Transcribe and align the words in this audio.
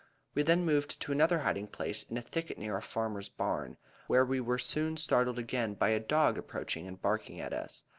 We 0.33 0.41
then 0.41 0.65
moved 0.65 0.99
to 1.03 1.11
another 1.11 1.41
hiding 1.41 1.67
place 1.67 2.01
in 2.01 2.17
a 2.17 2.23
thicket 2.23 2.57
near 2.57 2.75
a 2.75 2.81
farmer's 2.81 3.29
barn, 3.29 3.77
where 4.07 4.25
we 4.25 4.39
were 4.39 4.57
soon 4.57 4.97
startled 4.97 5.37
again 5.37 5.75
by 5.75 5.89
a 5.89 5.99
dog 5.99 6.39
approaching 6.39 6.87
and 6.87 6.99
barking 6.99 7.39
at 7.39 7.53
us. 7.53 7.83